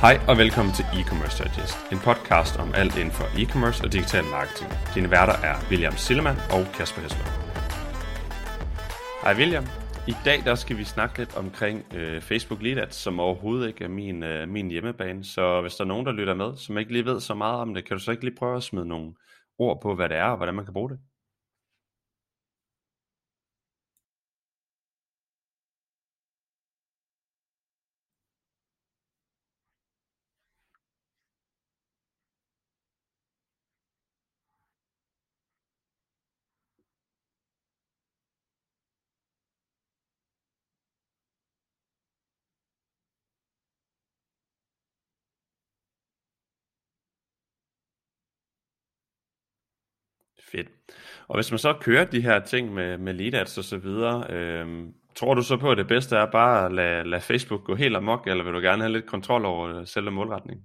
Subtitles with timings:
[0.00, 4.24] Hej og velkommen til E-Commerce Digest, en podcast om alt inden for e-commerce og digital
[4.24, 4.70] marketing.
[4.94, 7.28] Dine værter er William Sillemann og Kasper Hesler.
[9.22, 9.64] Hej William.
[10.08, 13.84] I dag der skal vi snakke lidt omkring øh, Facebook Lead Ads, som overhovedet ikke
[13.84, 15.24] er min, øh, min hjemmebane.
[15.24, 17.74] Så hvis der er nogen, der lytter med, som ikke lige ved så meget om
[17.74, 19.12] det, kan du så ikke lige prøve at smide nogle
[19.58, 20.98] ord på, hvad det er og hvordan man kan bruge det?
[50.52, 50.68] Fedt.
[51.28, 54.26] Og hvis man så kører de her ting med, med lead ads og så videre,
[54.30, 57.74] øhm, tror du så på, at det bedste er bare at lade, lade Facebook gå
[57.74, 60.64] helt amok, eller vil du gerne have lidt kontrol over øh, selve målretningen?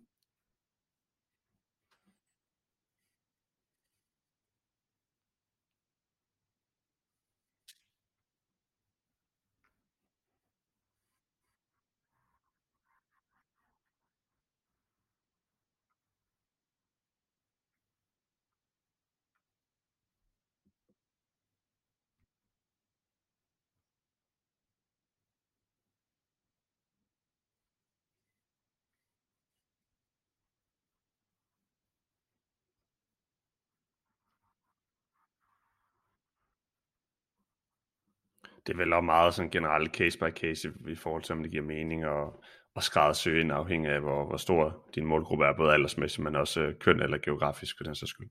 [38.67, 41.51] det er vel også meget sådan generelt case by case i, forhold til, om det
[41.51, 42.43] giver mening og,
[42.75, 46.61] og skræddersøge ind afhængig af, hvor, hvor stor din målgruppe er, både aldersmæssigt, men også
[46.61, 48.29] øh, køn eller geografisk for den sags skyld.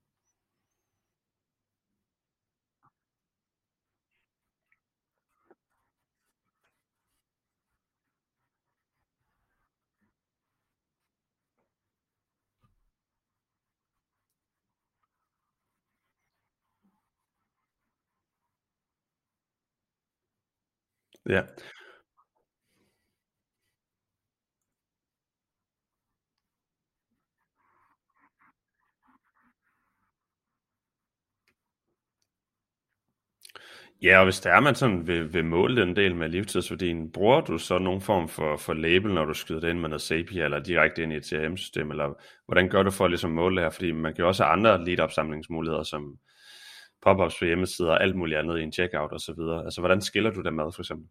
[21.28, 21.46] Ja,
[34.02, 37.40] Ja, og hvis der er man sådan vil, vil måle den del med livstidsværdien, bruger
[37.40, 40.44] du så nogen form for, for label, når du skyder det ind med noget Zapier,
[40.44, 42.14] eller direkte ind i et CRM-system, eller
[42.46, 43.70] hvordan gør du for at ligesom måle det her?
[43.70, 46.16] Fordi man kan jo også have andre lead-opsamlingsmuligheder, som
[47.02, 49.64] pop-ups på hjemmesider og alt muligt andet i en checkout og så videre.
[49.64, 51.06] Altså, hvordan skiller du dem med, for eksempel?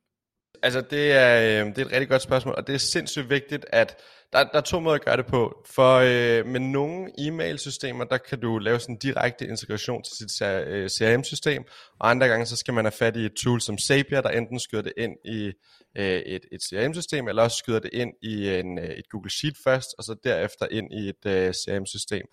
[0.63, 3.65] Altså det er, øh, det er et rigtig godt spørgsmål, og det er sindssygt vigtigt,
[3.69, 3.97] at
[4.33, 5.63] der, der er to måder at gøre det på.
[5.65, 10.47] For øh, med nogle e-mail-systemer, der kan du lave sådan en direkte integration til sit
[10.47, 11.63] øh, CRM-system,
[11.99, 14.59] og andre gange så skal man have fat i et tool som Zapier, der enten
[14.59, 15.51] skyder det ind i
[15.97, 19.55] øh, et, et CRM-system, eller også skyder det ind i en, øh, et Google Sheet
[19.63, 22.25] først, og så derefter ind i et øh, CRM-system.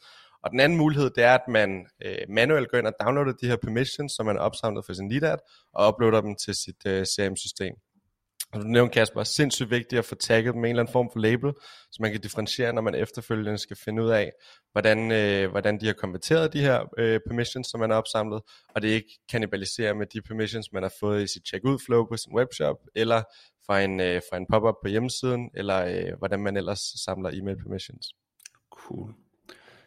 [0.47, 3.47] Og den anden mulighed, det er, at man øh, manuelt går ind og downloader de
[3.47, 5.39] her permissions, som man har opsamlet for sin LIDAT,
[5.75, 7.75] og uploader dem til sit øh, CRM-system.
[8.53, 11.11] Og du nævnte Kasper, sindssygt vigtigt at få tagget dem med en eller anden form
[11.13, 11.53] for label,
[11.93, 14.33] så man kan differentiere, når man efterfølgende skal finde ud af,
[14.73, 18.43] hvordan, øh, hvordan de har konverteret de her øh, permissions, som man har opsamlet,
[18.75, 22.17] og det ikke kannibaliserer med de permissions, man har fået i sit checkout flow på
[22.17, 23.23] sin webshop, eller
[23.67, 27.57] fra en, øh, fra en pop-up på hjemmesiden, eller øh, hvordan man ellers samler e-mail
[27.57, 28.07] permissions.
[28.71, 29.26] Cool.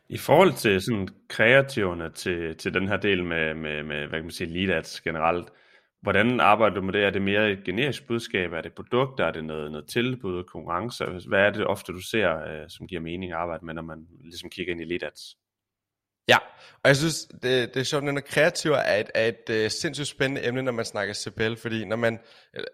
[0.10, 4.24] I forhold til sådan kreativerne til, til den her del med, med, med hvad kan
[4.24, 5.50] man sige, lead ads generelt,
[6.02, 7.04] Hvordan arbejder du med det?
[7.04, 8.54] Er det mere et generisk budskab?
[8.54, 9.26] Er det produkter?
[9.26, 11.06] Er det noget, noget tilbud, konkurrence?
[11.28, 14.08] Hvad er det ofte, du ser, øh, som giver mening at arbejde med, når man
[14.24, 15.22] ligesom kigger ind i lead ads?
[16.28, 16.38] Ja,
[16.84, 20.08] og jeg synes, det, det er sjovt, at kreativ er et, er et uh, sindssygt
[20.08, 22.20] spændende emne, når man snakker CPL, fordi når man,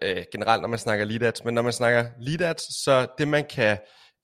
[0.04, 3.28] uh, generelt når man snakker lead ads, men når man snakker lead ads, så det
[3.28, 3.78] man kan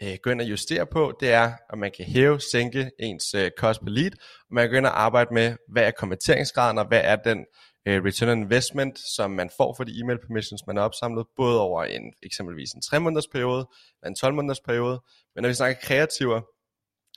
[0.05, 3.51] uh, gå ind og justere på, det er, at man kan hæve, sænke ens øh,
[3.59, 4.13] cost per lead,
[4.49, 7.47] og man kan gå ind og arbejde med, hvad er konverteringsgraden, og hvad er den
[7.89, 11.61] øh, return on investment, som man får for de e-mail permissions, man har opsamlet, både
[11.61, 13.67] over en eksempelvis en 3 måneders periode,
[14.03, 15.01] eller en 12 måneders periode.
[15.35, 16.41] Men når vi snakker kreativer,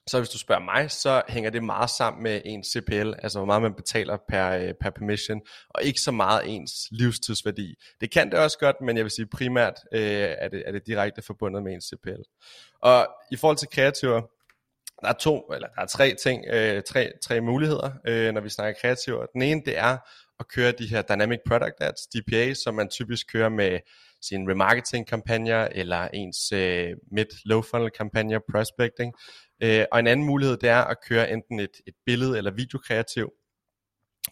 [0.08, 3.46] så hvis du spørger mig, så hænger det meget sammen med ens CPL, altså hvor
[3.46, 7.76] meget man betaler per, øh, per permission, og ikke så meget ens livstidsværdi.
[8.02, 10.02] Det kan det også godt, men jeg vil sige primært øh,
[10.38, 12.22] er, det, er det direkte forbundet med ens CPL.
[12.82, 14.22] Og i forhold til kreativer,
[15.02, 18.50] der er to, eller der er tre ting, øh, tre, tre muligheder, øh, når vi
[18.50, 19.26] snakker kreativer.
[19.26, 19.98] Den ene, det er
[20.40, 23.80] at køre de her Dynamic Product Ads, DPA, som man typisk kører med
[24.22, 29.14] sine remarketing kampagner eller ens øh, mid-low funnel kampagner, prospecting.
[29.64, 33.30] Øh, og en anden mulighed, det er at køre enten et, et billede eller videokreativ.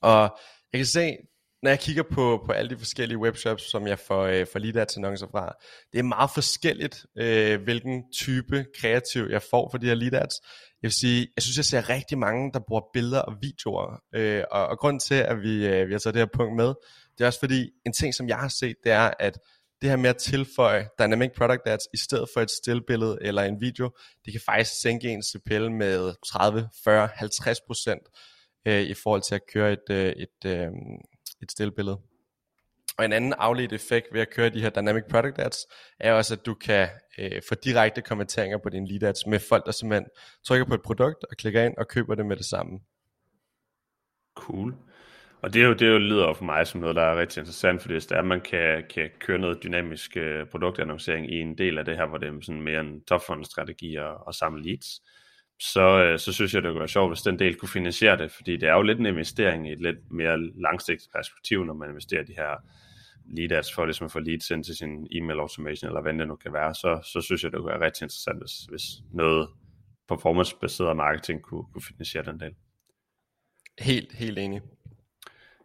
[0.02, 0.38] Og
[0.74, 1.18] jeg kan se,
[1.64, 4.76] når jeg kigger på, på alle de forskellige webshops, som jeg får, øh, får lead
[4.76, 5.54] ads annoncer fra,
[5.94, 10.34] det er meget forskelligt, øh, hvilken type kreativ jeg får for de her lead ads.
[10.82, 14.02] Jeg vil sige, jeg synes, jeg ser rigtig mange, der bruger billeder og videoer.
[14.16, 16.74] Øh, og, og grund til, at vi, øh, vi har taget det her punkt med,
[17.18, 19.40] det er også fordi, en ting, som jeg har set, det er, at
[19.84, 23.62] det her med at tilføje Dynamic Product Ads i stedet for et stillbillede eller en
[23.62, 23.92] video,
[24.26, 28.02] det kan faktisk sænke ens CPL med 30, 40, 50 procent
[28.68, 30.68] øh, i forhold til at køre et, øh, et, øh,
[31.42, 32.00] et stillbillede.
[32.98, 35.58] Og en anden afledt effekt ved at køre de her Dynamic Product Ads,
[36.00, 36.90] er også, at du kan
[37.20, 40.10] øh, få direkte kommenteringer på dine lead ads med folk, der simpelthen
[40.46, 42.80] trykker på et produkt og klikker ind og køber det med det samme.
[44.36, 44.76] Cool.
[45.44, 47.42] Og det, er jo, det er jo, lyder for mig som noget, der er rigtig
[47.42, 51.40] interessant, fordi hvis det er, at man kan, kan køre noget dynamisk øh, produktannoncering i
[51.40, 54.64] en del af det her, hvor det er sådan mere en topfund-strategi og, og samle
[54.64, 55.02] leads,
[55.60, 58.32] så, øh, så synes jeg, det kunne være sjovt, hvis den del kunne finansiere det,
[58.32, 61.90] fordi det er jo lidt en investering i et lidt mere langsigtet perspektiv, når man
[61.90, 62.64] investerer de her
[63.26, 66.28] lead ads for ligesom at få leads ind til sin e-mail automation, eller hvad det
[66.28, 69.50] nu kan være, så, så synes jeg, det kunne være rigtig interessant, hvis, hvis noget
[70.08, 72.54] performance-baseret marketing kunne, kunne finansiere den del.
[73.80, 74.62] Helt, helt enig.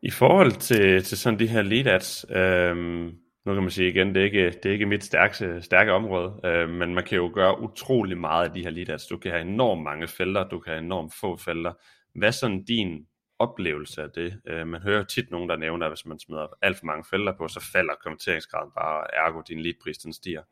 [0.03, 4.15] I forhold til, til sådan de her lead ads, øhm, nu kan man sige igen,
[4.15, 7.31] det er ikke, det er ikke mit stærke, stærke område, øh, men man kan jo
[7.35, 9.07] gøre utrolig meget af de her lead ads.
[9.07, 11.73] Du kan have enormt mange felter, du kan have enormt få felter.
[12.15, 13.07] Hvad er sådan din
[13.39, 14.41] oplevelse af det?
[14.47, 17.33] Øh, man hører tit nogen, der nævner, at hvis man smider alt for mange felter
[17.39, 20.43] på, så falder kommenteringsgraden bare, ergo din leadpris den stiger.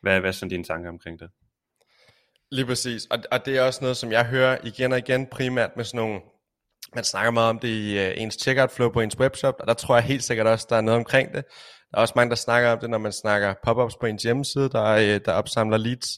[0.00, 1.30] Hvad, hvad er sådan dine tanker omkring det?
[2.50, 5.76] Lige præcis, og, og det er også noget, som jeg hører igen og igen, primært
[5.76, 6.20] med sådan nogle
[6.96, 9.74] man snakker meget om det i øh, ens checkout flow på ens webshop, og der
[9.74, 11.44] tror jeg helt sikkert også, der er noget omkring det.
[11.90, 14.68] Der er også mange, der snakker om det, når man snakker pop-ups på ens hjemmeside,
[14.68, 16.08] der, øh, der opsamler leads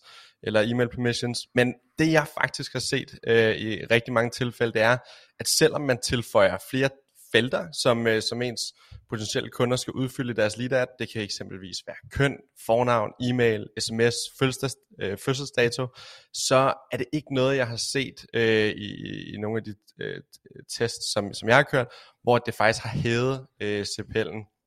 [0.42, 1.38] eller email permissions.
[1.54, 4.96] Men det jeg faktisk har set øh, i rigtig mange tilfælde, det er,
[5.40, 6.90] at selvom man tilføjer flere
[7.32, 8.62] felter, som, øh, som ens
[9.10, 10.86] potentielle kunder skal udfylde deres lead ad.
[10.98, 15.86] Det kan eksempelvis være køn, fornavn, e-mail, sms, fødselsdags, øh, fødselsdato.
[16.32, 18.90] Så er det ikke noget, jeg har set øh, i,
[19.34, 20.22] i nogle af de øh,
[20.78, 21.86] tests, som, som jeg har kørt,
[22.22, 24.57] hvor det faktisk har hævet øh, CPL'en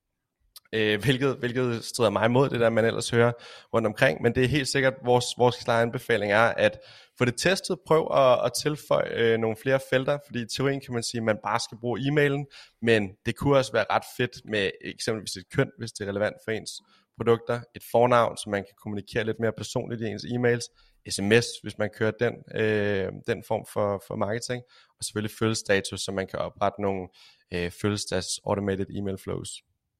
[0.73, 3.31] øh, hvilket, hvilket strider mig imod det der, man ellers hører
[3.73, 6.79] rundt omkring, men det er helt sikkert, vores, vores klare anbefaling er, at
[7.18, 10.94] få det testet, prøv at, at tilføje øh, nogle flere felter, fordi i teorien kan
[10.94, 12.45] man sige, at man bare skal bruge e-mailen,
[12.81, 16.35] men det kunne også være ret fedt med eksempelvis et køn, hvis det er relevant
[16.45, 16.71] for ens
[17.18, 20.68] produkter, et fornavn, så man kan kommunikere lidt mere personligt i ens e-mails,
[21.09, 24.63] sms, hvis man kører den, øh, den form for, for marketing,
[24.97, 27.07] og selvfølgelig følgestatus, så man kan oprette nogle
[27.53, 29.50] øh, følgestats automated email flows.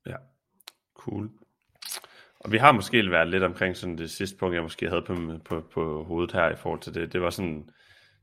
[0.08, 0.16] Ja,
[1.06, 1.30] Cool.
[2.40, 5.16] Og vi har måske været lidt omkring sådan det sidste punkt, jeg måske havde på,
[5.46, 7.14] på, på hovedet her i forhold til det.
[7.14, 7.70] Det var sådan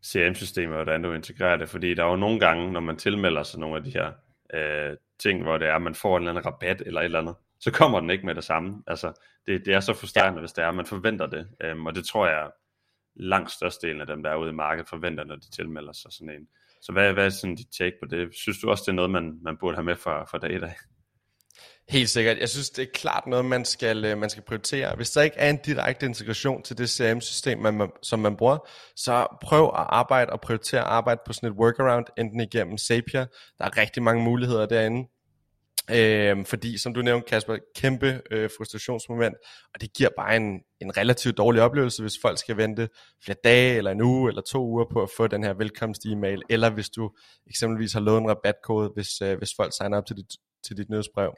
[0.06, 1.68] CRM-systemer, hvordan du integrerer det.
[1.68, 4.12] Fordi der er jo nogle gange, når man tilmelder sig nogle af de her
[4.54, 7.18] øh, ting, hvor det er, at man får en eller anden rabat eller et eller
[7.18, 8.82] andet, så kommer den ikke med det samme.
[8.86, 9.12] Altså,
[9.46, 10.40] det, det er så frustrerende, ja.
[10.40, 11.48] hvis det er, at man forventer det.
[11.60, 12.50] Øhm, og det tror jeg,
[13.14, 16.30] langt størstedelen af dem, der er ude i markedet, forventer, når de tilmelder sig sådan
[16.30, 16.48] en.
[16.82, 18.34] Så hvad, hvad er sådan dit take på det?
[18.34, 20.58] Synes du også, det er noget, man, man burde have med fra, fra dag i
[20.58, 20.74] dag?
[21.90, 22.38] Helt sikkert.
[22.38, 24.96] Jeg synes, det er klart noget, man skal, øh, man skal prioritere.
[24.96, 29.26] Hvis der ikke er en direkte integration til det CRM-system, man, som man bruger, så
[29.42, 33.26] prøv at arbejde og prioritere at arbejde på sådan et workaround, enten igennem Zapier.
[33.58, 35.08] Der er rigtig mange muligheder derinde.
[35.90, 39.34] Øhm, fordi, som du nævnte, Kasper, kæmpe øh, frustrationsmoment,
[39.74, 42.88] og det giver bare en, en relativt dårlig oplevelse, hvis folk skal vente
[43.24, 46.70] flere dage, eller en uge, eller to uger på at få den her velkomst-e-mail, eller
[46.70, 47.10] hvis du
[47.46, 50.32] eksempelvis har lovet en rabatkode, hvis, øh, hvis folk signer op til dit,
[50.66, 51.34] til dit nyhedsbrev.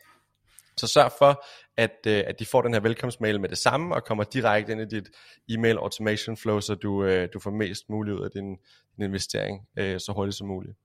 [0.77, 1.45] Så sørg for,
[1.77, 4.81] at, øh, at de får den her velkomstmail med det samme, og kommer direkte ind
[4.81, 5.11] i dit
[5.49, 8.57] e-mail automation flow, så du, øh, du får mest muligt ud af din,
[8.97, 10.77] din investering øh, så hurtigt som muligt.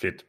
[0.00, 0.24] Fedt.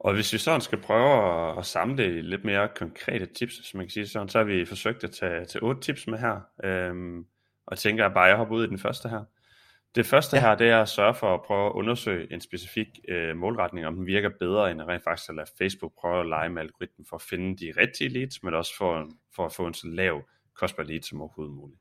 [0.00, 3.86] Og hvis vi sådan skal prøve at, at samle lidt mere konkrete tips, som man
[3.86, 6.40] kan sige sådan, så har vi forsøgt at tage, tage otte tips med her.
[6.64, 7.26] Øhm,
[7.66, 9.24] og tænker at bare, at jeg hopper ud i den første her.
[9.94, 10.42] Det første ja.
[10.42, 13.94] her, det er at sørge for at prøve at undersøge en specifik øh, målretning, om
[13.94, 17.06] den virker bedre, end at rent faktisk at lade Facebook prøve at lege med algoritmen
[17.08, 20.22] for at finde de rigtige leads, men også for, for at få en så lav
[20.54, 21.80] kost per lead som overhovedet muligt.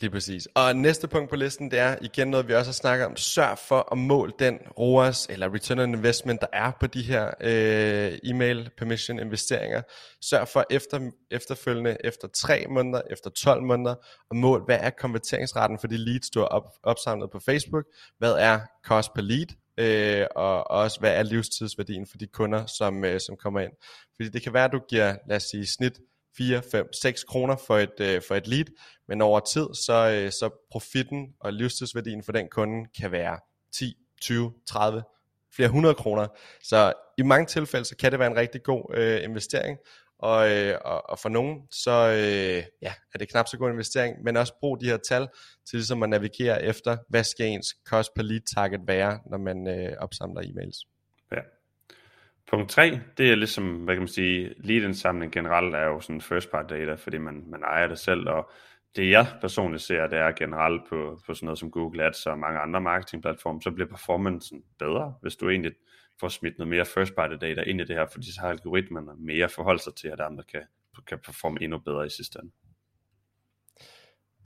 [0.00, 0.48] Lige præcis.
[0.54, 3.16] Og næste punkt på listen, det er igen noget, vi også har snakket om.
[3.16, 7.30] Sørg for at måle den ROAS, eller Return on Investment, der er på de her
[7.40, 9.82] øh, e-mail permission investeringer.
[10.22, 13.94] Sørg for efter, efterfølgende, efter 3 måneder, efter 12 måneder,
[14.30, 17.84] at måle, hvad er konverteringsraten for de leads, du har op, opsamlet på Facebook?
[18.18, 19.46] Hvad er cost per lead?
[19.78, 23.72] Øh, og også, hvad er livstidsværdien for de kunder, som, øh, som kommer ind?
[24.16, 25.98] Fordi det kan være, at du giver, lad os sige, snit
[26.38, 28.64] 4, 5, 6 kroner for et, øh, for et lead,
[29.08, 33.38] men over tid, så, øh, så profitten og livstidsværdien for den kunde kan være
[33.72, 35.02] 10, 20, 30,
[35.54, 36.26] flere hundrede kroner.
[36.62, 39.78] Så i mange tilfælde, så kan det være en rigtig god øh, investering,
[40.18, 44.16] og, øh, og, og for nogen, så øh, ja, er det knap så god investering,
[44.24, 45.28] men også brug de her tal
[45.66, 49.68] til ligesom at navigere efter, hvad skal ens cost per lead target være, når man
[49.68, 50.95] øh, opsamler e-mails.
[52.50, 56.50] Punkt 3, det er ligesom, hvad kan man sige, lead-indsamling generelt er jo sådan first
[56.50, 58.50] part data, fordi man, man ejer det selv, og
[58.96, 62.38] det jeg personligt ser, det er generelt på, på sådan noget som Google Ads og
[62.38, 65.72] mange andre marketingplatforme, så bliver performancen bedre, hvis du egentlig
[66.20, 69.12] får smidt noget mere first party data ind i det her, fordi så har algoritmerne
[69.18, 70.62] mere forhold sig til, at andre kan,
[71.06, 72.52] kan performe endnu bedre i sidste ende.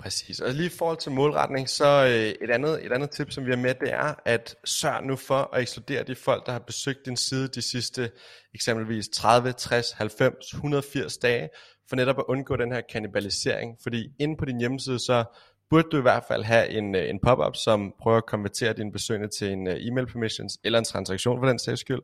[0.01, 0.41] Præcis.
[0.41, 3.51] Og lige i forhold til målretning, så øh, et, andet, et andet tip, som vi
[3.51, 7.07] har med, det er at sørg nu for at ekskludere de folk, der har besøgt
[7.07, 8.11] din side de sidste
[8.55, 11.49] eksempelvis 30, 60, 90, 180 dage,
[11.89, 13.77] for netop at undgå den her kanibalisering.
[13.83, 15.25] Fordi inde på din hjemmeside, så
[15.71, 18.93] burde du i hvert fald have en, øh, en pop-up, som prøver at konvertere dine
[18.93, 22.01] besøgende til en øh, e-mail permissions, eller en transaktion for den sags skyld.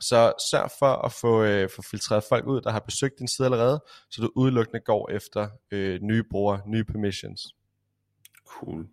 [0.00, 3.46] Så sørg for at få, øh, få filtreret folk ud, der har besøgt din side
[3.46, 7.40] allerede, så du udelukkende går efter øh, nye brugere, nye permissions.
[8.48, 8.86] Cool.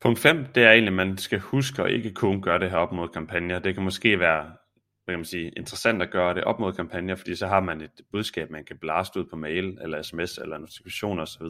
[0.00, 2.78] Punkt 5, det er egentlig, at man skal huske at ikke kun gøre det her
[2.78, 3.58] op mod kampagner.
[3.58, 4.50] Det kan måske være
[5.04, 7.80] hvad kan man sige, interessant at gøre det op mod kampagner, fordi så har man
[7.80, 11.46] et budskab, man kan blaste ud på mail, eller sms, eller notifikationer osv.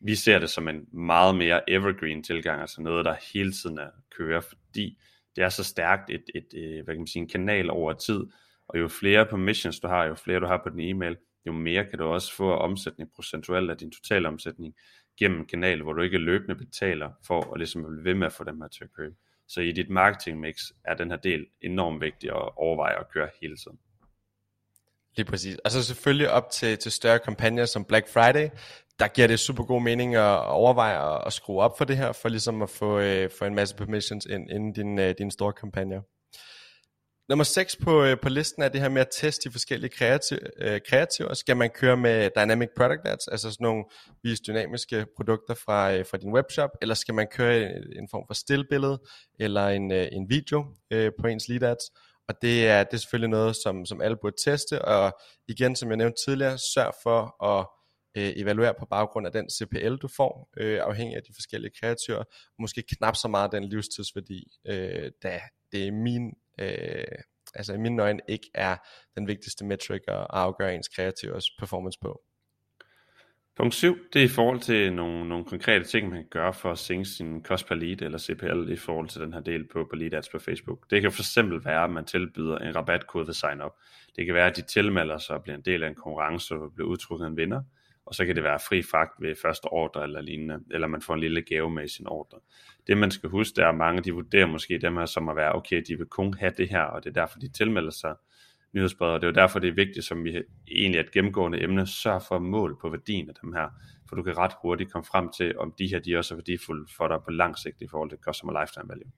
[0.00, 3.90] Vi ser det som en meget mere evergreen tilgang, altså noget, der hele tiden er
[4.16, 4.98] kører, fordi
[5.36, 8.20] det er så stærkt et, et, et hvad kan man sige, en kanal over tid,
[8.68, 11.84] og jo flere permissions du har, jo flere du har på din e-mail, jo mere
[11.84, 14.74] kan du også få omsætning procentuelt af din totale omsætning
[15.18, 18.32] gennem en kanal, hvor du ikke løbende betaler for at ligesom blive ved med at
[18.32, 19.14] få dem her til at købe.
[19.48, 23.28] Så i dit marketing mix er den her del enormt vigtig at overveje at køre
[23.40, 23.78] hele tiden.
[25.16, 25.56] Lige præcis.
[25.64, 28.48] Altså selvfølgelig op til, til større kampagner som Black Friday,
[28.98, 32.12] der giver det super god mening at overveje at, at skrue op for det her,
[32.12, 35.52] for ligesom at få, øh, få en masse permissions ind, inden din, øh, din store
[35.52, 36.00] kampagne.
[37.28, 40.38] Nummer 6 på, øh, på listen er det her med at teste de forskellige kreativ,
[40.60, 41.34] øh, kreativer.
[41.34, 43.84] Skal man køre med Dynamic Product Ads, altså sådan nogle
[44.22, 48.24] vis dynamiske produkter fra, øh, fra din webshop, eller skal man køre en, en form
[48.26, 48.98] for stillbillede
[49.40, 51.84] eller en, øh, en video øh, på ens lead ads?
[52.28, 55.88] Og det er, det er selvfølgelig noget, som, som alle burde teste, og igen, som
[55.88, 57.66] jeg nævnte tidligere, sørg for at
[58.18, 62.24] øh, evaluere på baggrund af den CPL, du får, øh, afhængig af de forskellige kreatører,
[62.58, 65.40] måske knap så meget den livstidsværdi, øh, da
[65.72, 67.18] det er min, øh,
[67.54, 68.76] altså i mine øjne ikke er
[69.14, 72.22] den vigtigste metric at afgøre ens kreativers performance på.
[73.56, 76.72] Punkt 7, det er i forhold til nogle, nogle konkrete ting, man kan gøre for
[76.72, 79.86] at sænke sin cost per lead eller CPL i forhold til den her del på,
[79.90, 80.90] på lead ads på Facebook.
[80.90, 83.72] Det kan for eksempel være, at man tilbyder en rabatkode ved sign up.
[84.16, 86.72] Det kan være, at de tilmelder sig og bliver en del af en konkurrence og
[86.74, 87.62] bliver udtrukket en vinder
[88.08, 91.14] og så kan det være fri fragt ved første ordre eller lignende, eller man får
[91.14, 92.38] en lille gave med i sin ordre.
[92.86, 95.36] Det man skal huske, det er, at mange de vurderer måske dem her som at
[95.36, 98.14] være, okay, de vil kun have det her, og det er derfor, de tilmelder sig
[98.72, 99.14] nyhedsbreder.
[99.14, 102.22] Det er jo derfor, det er vigtigt, som vi egentlig er et gennemgående emne, sørg
[102.28, 103.68] for at mål på værdien af dem her,
[104.08, 106.86] for du kan ret hurtigt komme frem til, om de her de også er værdifulde
[106.96, 109.10] for dig på lang sigt i forhold til customer lifetime value.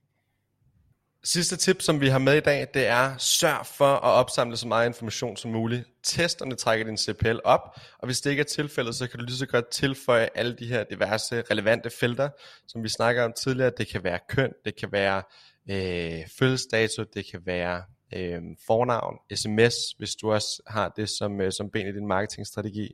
[1.23, 4.67] Sidste tip, som vi har med i dag, det er sørg for at opsamle så
[4.67, 5.87] meget information som muligt.
[6.03, 9.19] Test, om det trækker din CPL op, og hvis det ikke er tilfældet, så kan
[9.19, 12.29] du lige så godt tilføje alle de her diverse relevante felter,
[12.67, 13.71] som vi snakker om tidligere.
[13.77, 15.23] Det kan være køn, det kan være
[15.69, 17.83] øh, fødselsdato, det kan være
[18.15, 22.91] øh, fornavn, sms, hvis du også har det som, øh, som ben i din marketingstrategi.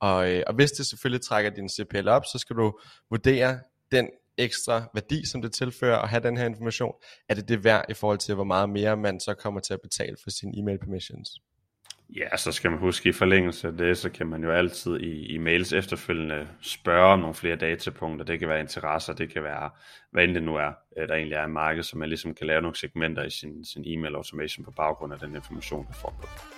[0.00, 2.78] Og, øh, og hvis det selvfølgelig trækker din CPL op, så skal du
[3.10, 3.58] vurdere
[3.92, 4.08] den
[4.38, 6.92] ekstra værdi, som det tilfører at have den her information,
[7.28, 9.80] er det det værd i forhold til, hvor meget mere man så kommer til at
[9.82, 11.30] betale for sine e-mail permissions?
[12.16, 15.26] Ja, så skal man huske i forlængelse af det, så kan man jo altid i,
[15.26, 18.24] i mails efterfølgende spørge om nogle flere datapunkter.
[18.24, 19.70] Det kan være interesser, det kan være,
[20.10, 22.46] hvad end det nu er, øh, der egentlig er i marked, så man ligesom kan
[22.46, 26.18] lave nogle segmenter i sin, sin e-mail automation på baggrund af den information, der får
[26.20, 26.57] på.